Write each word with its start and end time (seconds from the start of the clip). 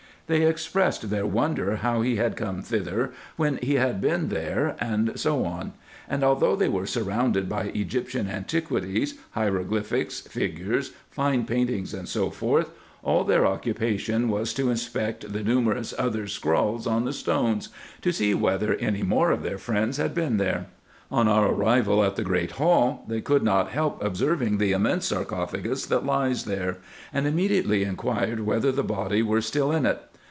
They 0.27 0.43
expressed 0.47 1.09
their 1.09 1.25
wonder 1.25 1.75
how 1.75 2.03
he 2.03 2.15
had 2.15 2.37
come 2.37 2.61
thither, 2.61 3.11
when 3.35 3.57
he 3.61 3.73
had 3.75 3.99
been 3.99 4.29
there, 4.29 4.77
and 4.79 5.19
so 5.19 5.43
on; 5.43 5.73
and 6.07 6.23
although 6.23 6.55
they 6.55 6.69
were 6.69 6.85
surrounded 6.85 7.49
by 7.49 7.65
Egyptian 7.75 8.29
antiquities, 8.29 9.15
hieroglyphics, 9.31 10.21
figures, 10.21 10.93
fine 11.09 11.43
paintings, 11.45 11.93
&c. 12.09 12.31
all 13.03 13.23
their 13.25 13.45
occupation 13.45 14.29
was 14.29 14.53
to 14.53 14.69
inspect 14.69 15.33
the 15.33 15.43
numerous 15.43 15.93
other 15.99 16.27
scrawls 16.27 16.87
on 16.87 17.03
the 17.03 17.11
stones, 17.11 17.67
to 18.01 18.13
see 18.13 18.33
whether 18.33 18.75
any 18.75 19.03
more 19.03 19.31
of 19.31 19.43
their 19.43 19.57
friends 19.57 19.97
had 19.97 20.13
been 20.15 20.37
there. 20.37 20.67
On 21.11 21.27
our 21.27 21.49
arrival 21.51 22.05
at 22.05 22.15
the 22.15 22.23
great 22.23 22.51
hall, 22.51 23.03
they 23.05 23.19
could 23.19 23.43
not 23.43 23.71
help 23.71 24.01
observing 24.01 24.59
the 24.59 24.71
immense 24.71 25.07
sarcophagus 25.07 25.83
c 25.83 25.89
c 25.89 25.95
194 25.95 25.97
RESEARCHES 25.97 26.53
AND 26.53 26.55
OPERATIONS 26.55 26.55
that 26.55 26.55
lies 26.55 26.55
there, 26.55 26.77
and 27.11 27.27
immediately 27.27 27.83
inquired 27.83 28.45
whether 28.45 28.71
the 28.71 28.81
body 28.81 29.21
were 29.21 29.41
still 29.41 29.73
in 29.73 29.85
it. 29.85 30.01